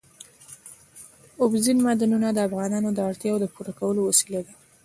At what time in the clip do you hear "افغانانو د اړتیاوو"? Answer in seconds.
2.47-3.41